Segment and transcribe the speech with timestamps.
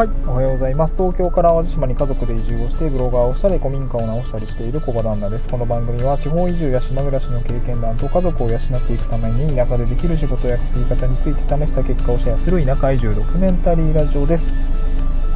[0.00, 0.96] はい、おはようございます。
[0.96, 5.50] 東京から淡路島に家族で移住をして、ブロガーをしたり、古民家を直したりしている小場旦那です。
[5.50, 14.48] この番組は、地方移住や島暮らしの経験談と家族を養っていくために、田舎でできる仕事や稼ぎ方について試した結果をシェアする田舎移住ドキュメンタリーラジオです。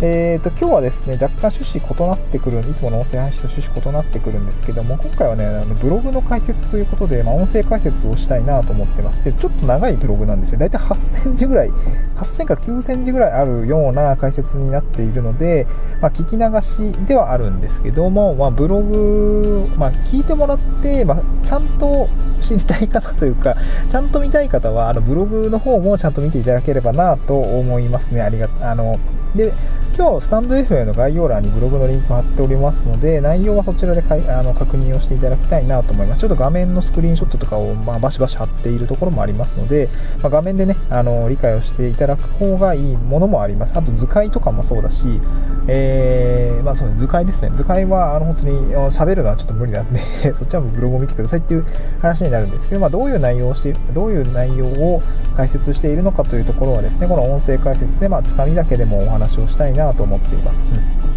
[0.02, 10.58] えーと、今日はですね、若干趣旨異なってくる、いつもの音声配信と趣旨異なってくるんですけども、今回はね、あのブログの解説ということで、まあ、音声解説をしたいなと思ってまして、ちょっと長いブログなんですよ。
[10.58, 11.68] だいたい8000字ぐらい、
[12.16, 15.68] 8000から9000字ぐらいあるような解説になっているので、
[16.00, 22.08] まあ、聞き流しではあるんですけども、まあ、ブログ、まあ、聞いてもらって、まあ、ちゃんと
[22.40, 23.54] 知りたい方というか、
[23.88, 28.22] ちゃんと見たい方は、あのブログの方もちゃんと見ていただければなと思いますね。
[28.22, 28.98] ありがあの
[29.34, 29.52] で
[29.96, 36.20] 今日、スタンド FM の概要欄にブログのリンク貼っておりますので、内容はそちらでかいあの確認をしていただきたいなと思います。
[36.20, 39.88] ちょっと画面のスクリーンショットとかを、まあ、バシバシ貼っているところもありますので、
[40.20, 43.78] まあ、画面でね、あの理解をしていただく方がいいものもあります。
[43.78, 45.20] あと図解とかもそうだし、
[45.68, 47.50] えー、まあそう図解ですね。
[47.50, 50.00] 図解はあの本当に喋るのはちょっと無理なんで
[50.34, 51.64] そっちはブログを見てくださいっていう
[52.02, 55.00] 話になるんですけど、まあ、どういう内容をしてどういう内容を
[55.36, 60.66] 解説しているのかというところはですね、この音声解説で、まあ、つかみだけでもお話をしたいなと思っています。。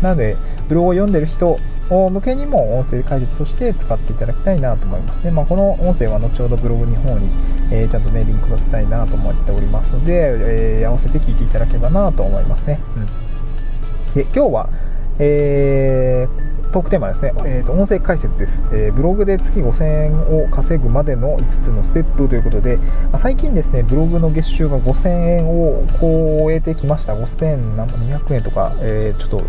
[0.01, 0.35] なので、
[0.67, 5.31] ブログを読んでる人向けにも音声解説として使っていただきたいなと思いますね。
[5.31, 7.29] まあ、この音声は後ほどブログの方に、
[7.71, 12.79] えー、ちゃんとね、リンクさせたいなと思っておりますので、えー、合わせて聞いていただければなと思いますね。
[12.95, 14.65] うん、で、今日は、
[15.19, 27.15] えートークテーマですね、えーと、音声解説です、えー、ブログで月5000円を稼ぐまでの5つのステップということで、まあ、最近ですね、ブログの月収が5000円を超えてきました。
[27.15, 29.47] 5200円とか、えー、ちょっと、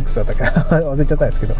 [0.00, 0.42] いくつだったっけ
[0.84, 1.54] 忘れちゃったんですけど、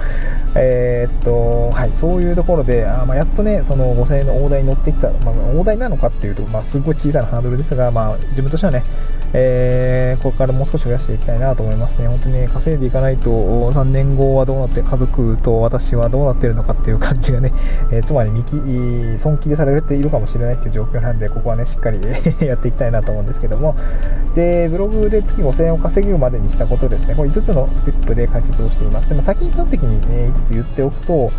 [0.55, 8.85] えー、っと、はい、そういうところで、あまあ、やっとね、その5000円の大台に乗ってきた、まあ、大台なのかっていうと、まあ、すごい小さなハードルですが、まあ、自分としてはね、
[9.33, 12.09] えー、ここからもう少し増やしていきたいなと思いますね。
[12.09, 17.53] 本当にね、稼いでいかないと、3年後はどうなって、家族と私はどうなってるのかっていう感じがね、
[17.93, 18.57] えー、つまり見き、
[19.19, 22.01] 損切りされているかもしれないっていう状況なんで、ここはね、しっかり
[22.45, 23.77] やっていきたいなと思うんですけども、
[24.35, 29.09] で、ブログで月5000円を稼ぐまでにしたことですね、これ5つのステップで解説をしています。
[29.09, 31.31] でも先に端的に、ね、5つ言っておくと、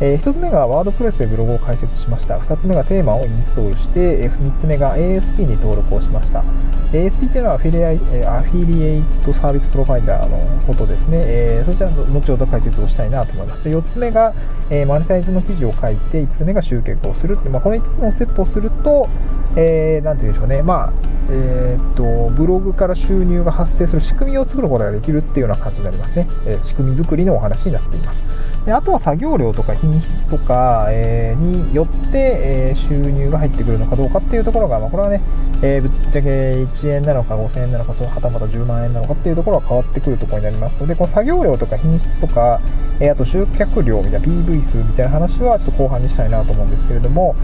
[0.00, 2.38] えー、1つ目がワードプレスでブログを開設しました。
[2.38, 6.42] 2つ目がテーマをインストールして、え3つ目が ASP に登録をしました。
[6.92, 11.18] ASP というのはアフィリアアフィリエイトサービスプロバイダーのことですね。
[11.20, 13.62] えー、そちらの後ほど解説をしたいなと思います。
[13.62, 14.32] で4つ目が、
[14.70, 17.36] えー、マネタイズの記事を書いて、5つ目が集客をする。
[17.50, 19.06] まあ、この5つのステップをすると、
[19.56, 20.62] えー、て言うんでしょうね。
[20.62, 28.24] まあえー、っとブログから収入が発生する仕組みを作ることができるっていうような感じになりますね、えー、仕組み作りのお話になっています。
[28.64, 35.22] であとは作業量とか品質とか、え、によって、え収入が入ってくるのかどうかっていうところが、まあ、これはね、
[35.62, 36.28] えぶっちゃけ
[36.62, 42.60] 1円なのか5000円なのかそのはたまた10万円なのかっていうところは変わってくるところになりますのでこの作業量とか品質とか、
[43.00, 47.34] えあと集客量みたいな PV 数みたいな話はちょっと後半にしたいなと思うんですけれども、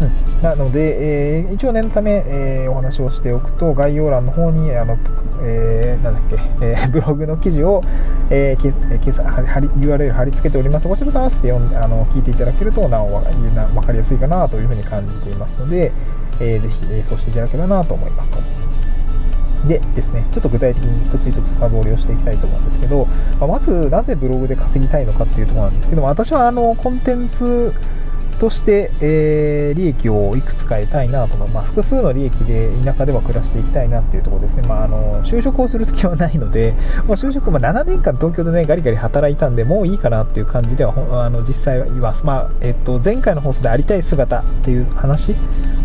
[0.00, 4.96] うん、なので、えー、一応念のため、えー、お話をしておくと概要欄の方にあの、
[5.42, 7.82] えー、なんだっけ、えー、 ブログの記事を、
[8.30, 15.90] えー、けけさはり URL 貼り付けておりますこちらと合わせて読んあの聞いていただけるとなお分かりやすいかなというふうに感じていますので、
[16.40, 18.40] えー、ぜひ、えー、そうしていただければなと思いますと。
[19.66, 23.06] でですね、ちょっと具体的に一つ一つ深掘りをしていきたいと思うんですけど、
[23.40, 27.74] まあ、まずなぜブログで稼ぎたいのかっていうところなんですけども、私はあのコンテンツ
[28.38, 36.72] として、えー、利益をいくつか得たいなと思う、まあ、複数の利益で田舎では暮らしていきたいなっていうところですね、まあ、あの就職をする気はないので、
[37.06, 40.94] もう就職、まあ、7年間東京でねガリガリ働いたんでもういいかなっていう感じでは
[41.24, 45.34] あの実際はいます、まあえっと、前回の放送でありたい姿っていう話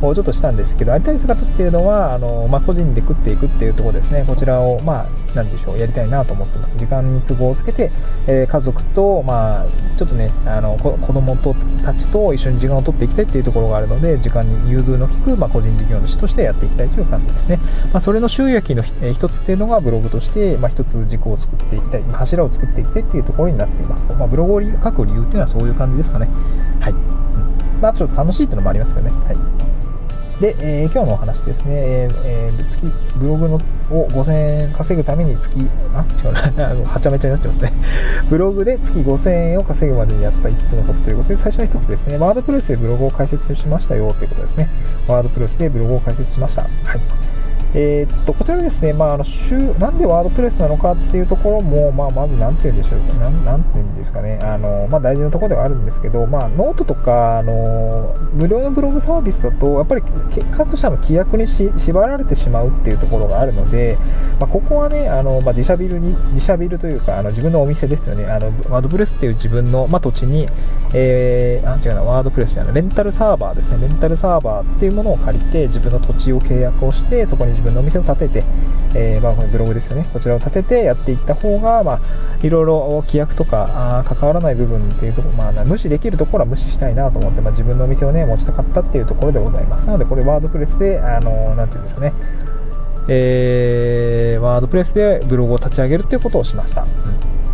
[0.01, 4.23] をちょっとしたんですけどありたい姿っていうのはあの、まあ、個人で食っていくっていうところですね。
[4.27, 6.77] こちらを、まあなんでしょうやりたいなと思ってます。
[6.77, 7.91] 時間に都合をつけて、
[8.27, 9.65] えー、家族と、まあ、
[9.97, 17.57] ちょっとねあの子供とたちと一緒に時間を取っていきたいっていうところがあるので時間に融通の利く、まあ、個人事業主としてやっていきたいという感じですね、
[17.91, 26.27] まあ、それの収益の一つっていうのがブログとして、まあ、一つ軸を作っていきたい、柱を作っていきたいっていうところになっていますと、まあ、ブログを書く理由っていうのはそういう感じですかね。
[26.79, 29.15] はい、うん、まあちょっと楽しいっていうのもありますけどね。
[29.25, 29.72] はい。
[30.43, 33.55] で、えー、今日のお話ですね、えー、月、ブログの
[33.89, 35.57] を5000円稼ぐために月、
[35.93, 37.71] あ、違うな、 はちゃめちゃになってますね。
[38.29, 44.67] ブログで月5000円を稼ぐまでにやった5つのことということで、最初の1つですね、 WordPress でブログを開設しましたよということですね。
[45.07, 46.63] WordPress でブログを開設しました。
[46.63, 47.22] はい。
[47.75, 52.99] えー、っとこちらですね、まあ、あの週なんで WordPress なのかっていうところも、まあ、まず何て言うんでしょう。
[53.19, 54.39] ななんて言うんですかね。
[54.43, 60.03] あの、まあ、大事なところではあるんですけど、まあ、ノートとかあの無料のブログサービスだとやっぱり
[60.51, 63.97] 各社の規約に縛られてしまうっていうところがあるので、
[64.39, 68.25] まあ、ここはねあの、まあ、自社ビルに自社ビルというかあの自分のお店ですよね。
[68.25, 70.47] あのワードプレスっていう自分の、まあ、土地に、
[70.93, 73.87] えー、あ違うなワードプレスじゃないレンタルサーバーですね。
[73.87, 78.43] レンタルサーバーっていうものを借りて自分の土地を契約をしてそこに自自分のお店を建てて、
[78.93, 80.05] えー、まあ、このブログですよね。
[80.11, 81.99] こちらを建ててやっていった方が、まあ、
[82.41, 89.87] いろいろ規約とかあ関わらない部分っていうところ、まあ、無視できるところは無視したいなと思って、まあ、自分のお店をね持ちたかったっていうところでございます。
[89.87, 92.13] なのでこれワードプレスであのー、て言うんでしょうね。
[93.07, 96.87] えー、ワードプレスでブログを立ち上げるっていうことをしました、うん。
[96.87, 96.91] ま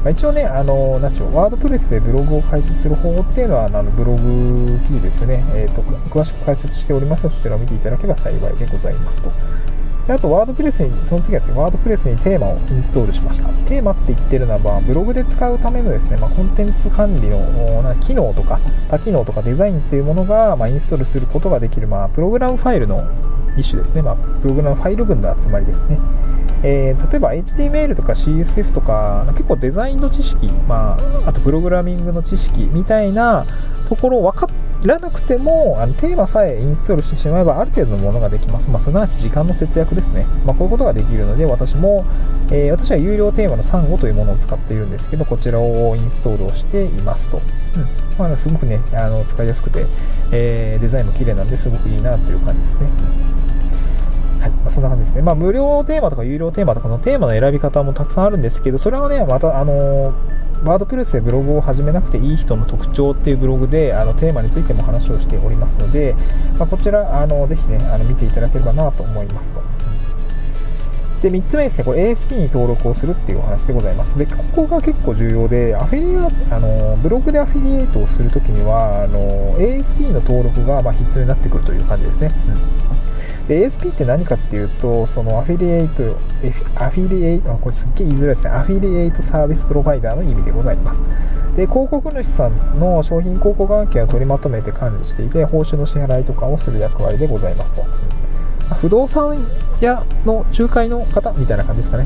[0.05, 7.23] あ、一応ね、あの、なんでしょう、ワードプレスでブログを開設する方法っていうのは、あのブログ記事ですよね、えーと、詳しく解説しております。
[7.23, 9.31] ので、そちらを見ていただければ幸いでございますと。
[10.09, 13.49] であと、ワードプレスに、その次は、ワードプレスにテーマをインストールしました。
[13.69, 17.37] テーマって言ってるのは、ブログで使うためのですね、まあ、コンテンツ管理の
[17.99, 18.57] 機能とか、
[18.87, 23.03] 多機能とかデザインっていうものが、ま、インストールすることができる、まあ、プログラムファイルの
[23.55, 25.99] 一種ですね、まあ、プログラムファイル群の集まりですね。
[26.63, 33.45] えー、例えば HTML とか CSS とか結構デザインの知識、まあ、あとプログラミングの知識みたいな
[33.87, 42.05] ところを分かっいらなくてもあのテーマさえインストールしてしまえばある程度のものができます、まあ、すなわち時間の節約ですね、まあ、こういうことができるので私も、
[42.51, 47.45] えー、私は有料テーマのサンゴというものを使っているんですけどこちらをインストールをしていますと、うん。
[48.17, 49.85] まあ、すごくねあの使いやすくて、
[50.31, 51.69] えー、デザインも綺麗なんです。
[51.69, 52.89] ごくいいなという感じですね、
[54.39, 55.21] はい、まあ、そんな感じですね。
[55.21, 60.13] まあ、無料テーマとか有料テーマとかのテーマの選び方もたくさんあるんですけど、それはね、また、あの
[60.63, 66.15] ワードプレスでブログを始めなくていい人の特徴っていうブログであのテーマについても話をしておりますので、
[66.57, 69.61] まあ、こちらあのぜひねあの見ていただければなと思いますと。
[71.21, 74.17] で、3つ目ですね、これ ASP に登録をするっていうお話でございます。
[74.17, 82.31] で、ここが結構重要で、アフィリア、あの、ブログでアフィリエイトをするときには、あの、ASP の登録がま必要になってくるという感じですね。
[82.93, 82.98] うん
[83.47, 86.17] で ASP って何かっていうとそのアフィリエイト
[86.75, 88.51] アフィリエイトこれすっげえ言いづらいですね。
[88.51, 91.01] アフィリエイトサービスプロバイダーの意味でございます。
[91.55, 97.83] で広告主さんの商品広告案件を取りまとめて管理していて報酬の支払いとかをする役割でございますと。
[98.75, 99.45] 不動産
[99.81, 102.05] 屋の仲介の方みたいな感じですかね、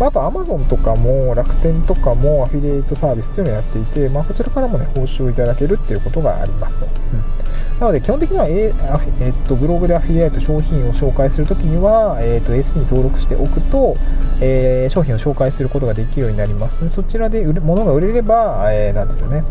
[0.00, 7.80] あと Amazon とかも楽天とかもアフィリエイトサービスっていうのをやっていて、まあ、こちらからもね報酬をいただけるっていうことがありますと、うん。
[7.80, 8.72] なので基本的には、え
[9.20, 13.96] えっとブログでアフィリエイト商品を紹介するときには、え、っと ASP に登録しておくと、
[14.40, 16.88] えー、商品を紹介することができるようになります。
[16.88, 19.44] そちらで売る物が売れれば、えー、なんでしょうね。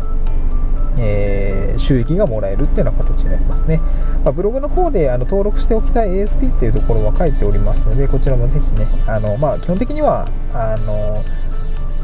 [0.98, 3.80] えー、収益がもらえるっていうような形になりますね。
[4.24, 11.24] まあ、ブログの方であの登録しておきたい ASP っていうところは書いておりますので、こちらもぜひね、あのまあ、基本的にはあの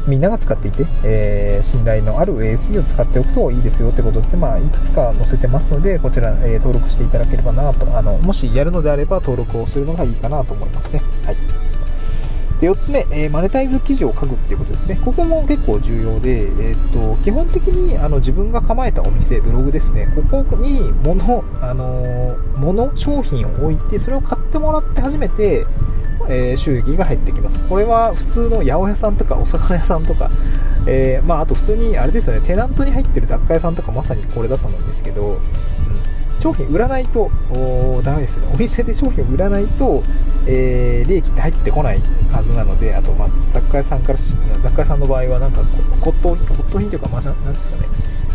[0.07, 11.01] みんなが使っていて、えー、信頼のある ASP を使っておくといいですよってことで、まあ、いくつか載せてますので、こちら、えー、登録していただければなと、あの、もしやるのであれば登録をするのがいいかなと思いますね。
[11.23, 11.50] はい。
[12.61, 14.99] で、4つ目、えー、マネタイズ記事を書くっていうことですね。
[15.03, 25.65] ここも結構重要で、えっと、基本的にあの自分が構えたお店、ブログですね、ここに物、あの物、商品を置いて、それを買ってもらって初めて、
[26.29, 27.59] えー、収益が入ってきます。
[27.67, 30.29] これは普通の八百屋さんとかお魚屋さんとか、
[30.85, 35.39] えー、まあ、あと普通にあれですよね、テナントに入ってる雑貨屋さんとかまさにこれだと思うんですけど、
[36.41, 37.29] 商品売らないと
[38.03, 38.53] ダメですよね。
[38.55, 40.01] お店で商品を売らないと、
[40.47, 41.99] えー、利益って入ってこない
[42.31, 45.61] はずなので、あと、まあ、雑貨屋さんから雑貨屋さんの場合はなんか
[46.01, 47.85] 骨董品、骨董品というか、まあ、なんですかね、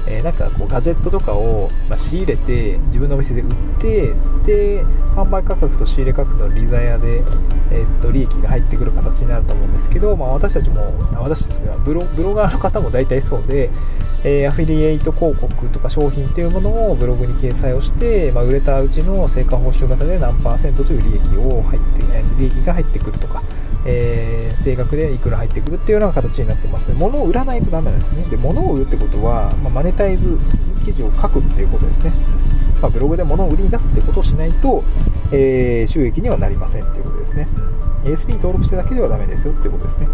[0.06, 4.14] えー、なんかこうガジェットとかを、ま仕入れて自分のお店で売って
[4.46, 4.84] で
[5.16, 7.24] 販売価格と仕入れ価格の利ザヤで、
[7.72, 13.68] えー、っと利益が入ってくる形になると思うんですけど、まあ、私たちも私たちがブロブロガーの方も大体そうで、
[14.26, 22.02] えー、アフィリエイト広告とか商品っていうものをブログに掲載をして、まあ、売れたうちの成果報酬型で何パーセントという利益を入って
[22.38, 23.40] 利益が入ってくるとか
[23.88, 28.24] えー、定額でいくら入ってくるっていうような形になってます、物を売らないとダメなんですね。
[28.24, 30.38] で物を売るってことは、まあ、マネタイズ
[30.84, 32.10] 記事を書くっていうことですね、
[32.82, 34.82] まあ、ブログで物を売りに出すってことをしないと、
[35.32, 37.46] えー、収益にはなりませんっていうことですね。
[38.02, 40.08] ASP 登録してだけではダメですよってことですね。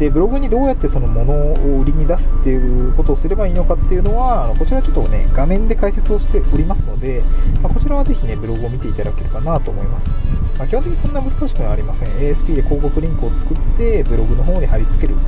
[0.00, 7.22] でブログにどうやってその物を売りに出すっていうことをすればいいのかっていうのはあのこちらちょっとね画面で解説をしておりますので、
[7.62, 10.16] まあ、こちらはぜひねブログを見ていただければなと思います、
[10.56, 12.08] まあ、基本的にそんな難しくはありません。
[12.12, 15.18] ASP で広告リンクを作ってブログの方に貼り付ける。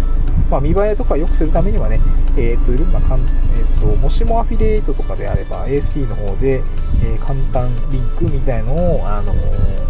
[0.50, 2.00] まあ、見栄えとか良くするためにはね、
[2.38, 6.62] えー、ツール、まあかんえーと、もしもアフィリエイトとかであれば ASP の方で、
[7.02, 9.81] えー、簡単リンクみたいのを、あのー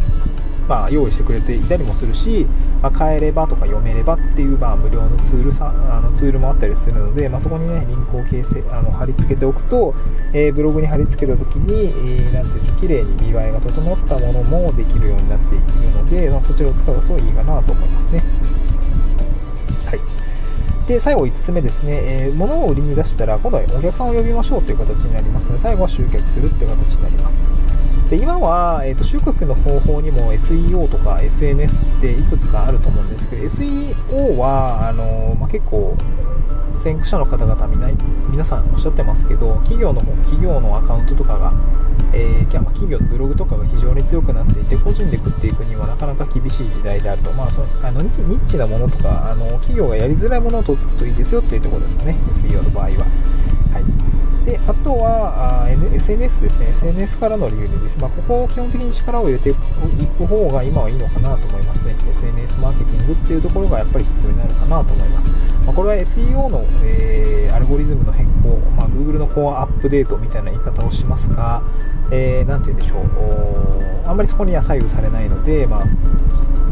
[0.72, 2.46] まあ、用意してくれていたりもするし、
[2.80, 9.92] まあ、変えればとか読めればっていう、まあ、無料のツールさあのツールもあったりするので、まあ、そこにねリンクを形成あの貼り付けておくと、
[10.32, 11.92] えー、ブログに貼り付けた時に、
[12.24, 18.22] えー、なんていうか綺麗に見栄えが整ったものもできるようになっているので、まあ、そちらを使うといいかなと思いますね。
[20.88, 27.61] で、最後5つ目ですね、えー、物を売りに出したら、今度はお客さんを呼びましょうという形になりますので、最後は集客するっていう形になります。
[28.10, 35.96] で今は、えーと、集客の方法にも SEO とか SNS っていくつかあると思うんですけど SEO はあのー、まあ、結構
[36.78, 37.88] 先駆者の方々みな
[38.28, 41.52] 皆さんおっしゃってますけど企業の企業のアカウントとかが、
[42.12, 53.06] えー、企業のブログとかが非常に強くなっていて個人で食っていくにはなかなか厳しい時代であると、まあ、そのあのニッチなものとかあの企業がやりづらいものをとっつくといいですよっていうところですかね SEO の場合は。
[53.72, 54.12] はい
[54.44, 57.98] であとはあ SNS ですね、SNS からの理由です。
[57.98, 61.94] まあ、ここを基本的に力を入れていく方が今はいいのかなと思いますね。
[62.10, 65.30] SNS マーケティングっていうところがやっぱり必要になるかなと思います。
[65.64, 71.62] まあ、これは SEO の、えー、アルゴリズムの変更、まあ、Google のコアアップデートみたいな言い方をしますが、
[72.10, 75.84] えー、て言うんでしょう、あんまりそこには左右されないので、まあ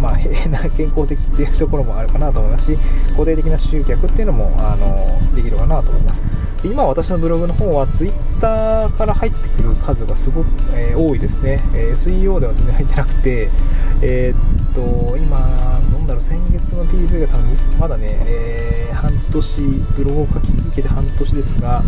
[0.01, 2.79] まあ、変な健康的っていうところもあるかなと思いますし
[3.11, 6.23] 固定的な集客っていうのもあのできるかなと思います。
[6.63, 13.49] で今私のブログの方は Twitter から入ってくる数がすごく、えー、多いですね、えー、SEO では全然入ってなくて
[14.03, 17.47] えー、っと今なんだろう先月の PV が多分
[17.79, 19.63] まだね、えー、半年
[19.97, 21.81] ブログを書き続けて半年ですが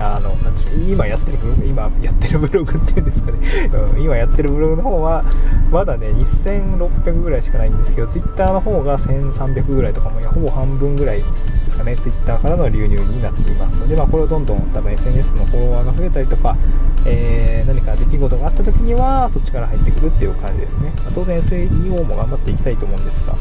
[0.00, 5.24] あのなんでしょう今やってるブログ今やってるブログっていうんですかね、今やってるブログの方は
[5.70, 11.24] まだね1600ぐらいしかないんですけど Twitter の方が1300ぐらいとかもほぼ半分ぐらいで
[11.68, 16.54] すかね Twitter からの流入になっていますので、まあ、これをどんどん多分 SNS のフォロワーが増えたりとか、
[17.06, 23.34] えー、何か出来事があった時にはそっちから入ってくるっていう感じですね、まあ、当然 SEO も頑張っていきたいと思うんですが。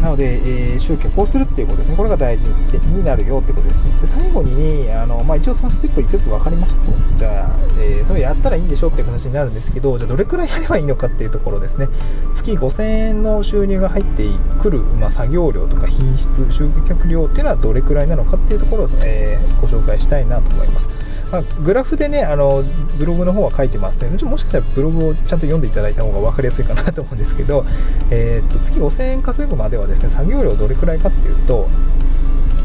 [0.00, 1.96] なので、えー、集客をするっていうことですね。
[1.96, 3.92] これが大事になるよってことですね。
[4.00, 6.92] で最後に、あのまあ、一応そのステップ5つ分かりましたと。
[7.16, 11.88] じゃあ、えー、それやったらいいんでしょうっていう形になるんですけど、じゃあどれくらいやればいいのかっていうところですね。
[12.32, 14.24] 月5000円の収入が入って
[14.60, 20.90] くる、まあ、作業量とか品質、集客量っていうのはどれくらいなのかっていうところを、えー、ご紹介したいなと思います。
[21.30, 22.64] まあ、グラフでね、あの、
[22.98, 24.10] ブログの方は書いてますね。
[24.10, 27.64] もしかしたらブログをちゃんと読んでいただいた方が分かりやすいかなと思うんですけど、
[28.10, 31.68] えー、っと、月5000円稼ぐまではですね、作業量どれくらいかっていうと、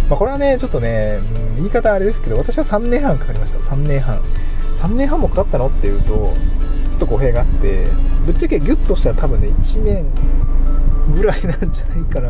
[0.10, 3.60] まあ、これはね、ちょっとね、うん、言い方あれですけど、私は3年半かかりました。
[3.60, 4.20] 3年半。
[4.74, 6.34] 3年半もかかったのっていうと、
[6.92, 7.88] ちょっと語弊があって、
[8.26, 10.06] ぶっちゃけギュッとしたら多分ね、1年
[11.14, 12.30] ぐらいなんじゃないかな。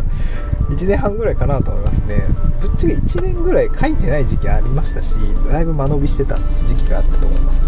[0.70, 2.24] 1年半ぐらいかなと思いますね。
[2.62, 5.16] ぶっちゃけ1年ぐらい書いてない時期ありましたし、
[5.50, 7.62] だいぶ間延びしてた時期があったと思います。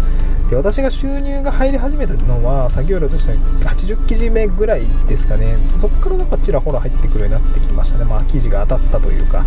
[0.48, 3.36] で私が収入が入り始めたのは作業量としては
[3.70, 9.42] 80記事目ぐらいですかねそこからなんかちらほら入ってくるようになってきましたねまあ記事が当たったというか、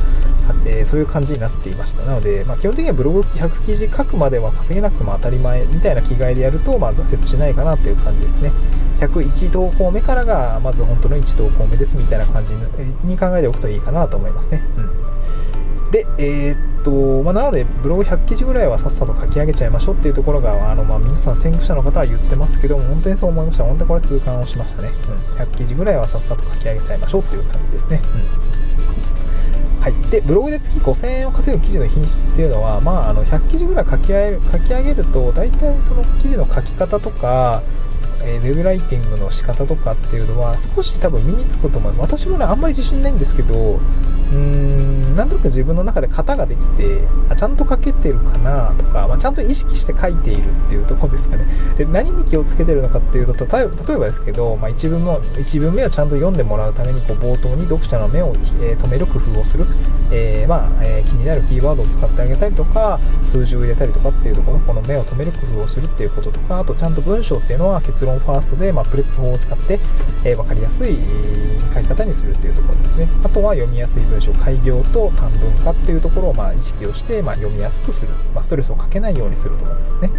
[0.67, 8.51] えー、そういう感じになっていましたなので、まあ、基本的にはブログ100記事書くまでは稼げなくても当たり前みたいな気概でやると、まあ、挫折しないかなっていう感じですね
[9.01, 12.53] 101投稿目からがまず本当の1投稿目ですみたいな感じ
[13.03, 23.65] に考えておくといいかなと思いますね、うん、でえーとまあ、なのでブログ100記事ぐらいはさっさと書き上げちゃいましょうっていうところがあの、まあ、皆さん先駆者の方は言ってますけども本当にそう思いました。
[23.65, 28.01] 本当にこれ痛感をしましたね、うん、100記事ぐらいはさっさと書き上げちゃいましょうっていう感じですね、
[29.77, 37.61] うん、はい、でブログで月5000円を稼ぐ記事の品質っていうのは、まあ、あの100記事ぐらい書き上げる書き上げると大体その記事の書き方とか
[38.23, 42.17] えー、ウェブライティングの仕方とかっていうのは少し多分身につくと思います。
[42.17, 51.45] 私もねあんまり自信ないんですけどうーんなんとなく自分の中で型ができてあちゃんと書けてるかなとか、まあ、ちゃんと意識して書いているっていうところですかね。
[51.77, 59.65] で何に気をつけてるのかっていうと例えばですけど、まあ、1, 文も1文目をちゃんと読んでもらうためにこう冒頭に読者の目を、えー、止める工夫をする、
[60.11, 69.79] えー、まあえー、気になるキーワードを使ってあげたりとか数字を入れたりとかっていうところこの目を止める工夫をするっていうこととかあとちゃんと文章っていうのは結論ファーストで、まあ、プレップ法を使って、
[70.25, 70.95] えー、分かりやすい
[71.73, 73.07] 書き方にするっていうところですね。
[73.23, 80.11] あとは読みやすい文章開業と短文化っていうところをまあ意識をして、まあ、読みやすくする、まあ、ストレスをかけないようにするとかですかね。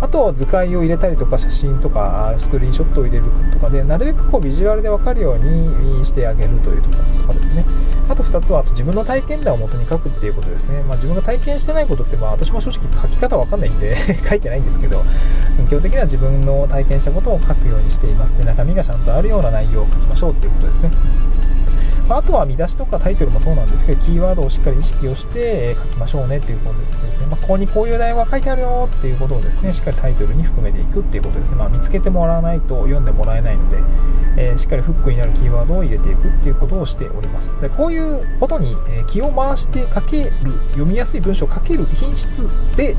[0.00, 7.64] あとは図解を入れたりとか写真とかスクリーンショットを入れるとかでなるべくこうビジュアルで分かるようにしてあげるというところとかですね。
[8.08, 13.96] あと2つはあと自分の体験談を元に書くっていうことですね、まあ、自分が体験してないことってまあ私も正直書き方わかんないんで
[14.28, 15.04] 書いてないんですけど
[15.68, 18.36] 基本的には自分の体験したことを書くようにしています。
[18.38, 20.90] で中身がちゃんとあるような内容を書きましょうっていうことですね。
[22.08, 33.76] まあ、あとは見出しとかタイトルもそうなんですけどキーワードをしっかり意識をして書きましょうねっていうことですね、まあ、ここにこういう内容が書いてあるよっていうことをですねしっかりタイトルに含めていくっていうことですね、まあ、見つけてもらわないと読んでもらえないので、
[34.38, 37.60] えー、しっかりフックになるキーワードを入れていくっていうことをしております。
[37.60, 38.74] でこういうことに
[39.06, 42.96] 気を回して書ける読みやすい文章を書ける品質で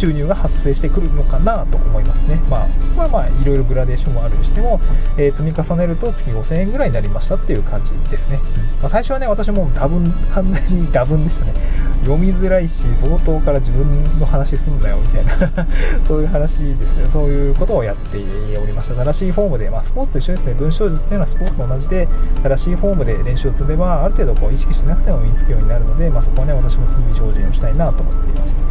[0.00, 2.36] 収入が発生してくるのかなと思いますね。
[2.48, 2.66] まあ、
[2.96, 4.80] これはまあ、いろいろグラデーションもあるにしても、
[5.18, 8.38] えー、積み重ねると月5000円ぐらいになりましたっていう感じですね。
[8.80, 11.52] まあ、最初はね、私も多分、完全に 多分でしたね。
[12.00, 15.32] 読みづらいし、冒頭から自分の話すんだよ、みたいな
[16.08, 17.04] そういう話ですね。
[17.10, 18.18] そういうことをやって
[18.56, 18.94] おりました。
[18.94, 20.54] 正しいフォームで、まあ、スポーツと一緒ですね。
[20.54, 22.08] 文章術っていうのはスポーツと同じで、
[22.42, 28.69] 正しいフォームで練習を積めば、ある程度こう意識しなくても身につくようになるので、まあ、そこはね、私も日々精進をしたいなと思っています。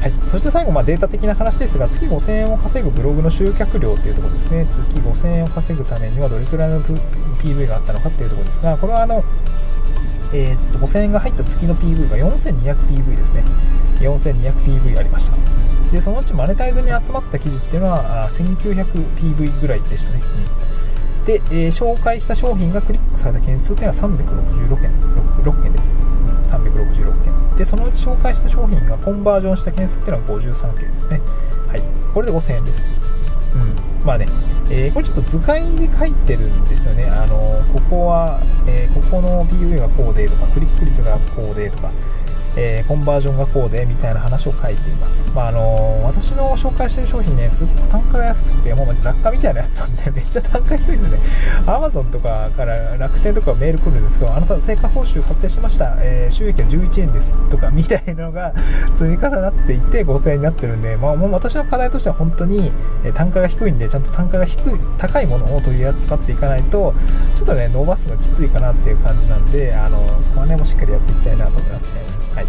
[0.00, 9.22] はい、そして最後、まあ、データ的な話ですが、月5000円を稼ぐブログの集客量というところですね、月5000円を稼ぐためにはどれくらいの PV があったのかというところですが、これはあの、
[10.32, 13.44] えー、っと5000円が入った月の PV が 4200PV ですね、
[14.00, 15.36] 4200PV ありました。
[15.92, 20.22] で、そのうちマネタイズに集まった記事っていうのは 1900PV ぐらいでしたね。
[21.18, 24.90] うん、で、えー、紹介した商品がクリックされた件数っていうのは366件
[25.44, 26.09] 6, 6件です、うん。
[26.50, 27.56] 366件。
[27.56, 31.20] でそのうち紹介した商品がコンバージョンした件数っていうのは53件ですね。
[31.68, 31.82] はい。
[32.12, 32.86] これで5000円です。
[33.54, 34.06] うん。
[34.06, 34.26] まあね
[34.70, 37.04] えー、これちょっと図解で書いてるんですよね。
[37.04, 37.36] あの
[37.72, 41.90] ここは、えー、ここの PV がこうでとか、クリック率がこうでとか、
[42.56, 45.24] えー、コンバージョンがこうでみたいな話を書いています。
[45.34, 51.18] まああの私の紹介してる商品ね、すごく単価が安くて、もう雑貨みたいなやつなんで、 めっちゃ単価低いですね。
[51.66, 58.52] Amazon とかから楽天とかメール来るんですけど、あなた成果報酬発生しました、えー、収益は11円ですとかみたいなのが
[58.98, 62.72] 積み重なっていって5000円になってるんで、まあもう私の課題としては本当に
[63.14, 66.94] 単価が低いんで、ちゃんと単価が低い、高いものを取り扱っていかないと、
[67.34, 72.29] ちょっとね、伸ばすのきついかなっていう感じなんで、あのそこはね、もうしっかりやっていきたいなと思いますね。
[72.40, 72.46] はい。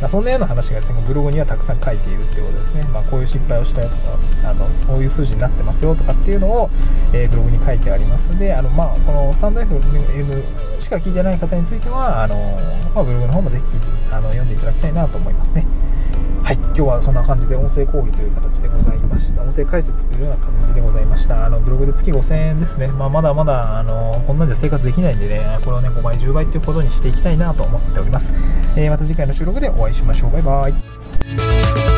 [0.00, 2.82] まあ、そんなような話がですね、ブログにはたくさん書いているってことですね。
[2.92, 6.68] まあ、こういう失敗をしたよとか、あの、こういう数字になってますよとかっていうのを、
[7.12, 12.36] えー、ブログに書いてありますので、あの、まあ、このスタンド FM しか聞いてない方については、あの、
[12.94, 13.64] まあ、ブログの方もぜひ、
[14.12, 15.64] あの、読んでいただきたいなと思いますね。
[16.44, 19.40] はい、今日はそんな感じで音声講義という形でございました。
[19.42, 21.46] 音声解説というような感じでございました。
[21.46, 22.88] あのブログで月5000円ですね。
[22.88, 28.34] まあ、まだまだあのこんなんじゃ生活できないんでね、これをね5倍、10倍ということにしていきたいなと思っております。
[28.76, 30.32] えー、また次回の収録でお会いしましょう。
[30.32, 31.93] バイバイ。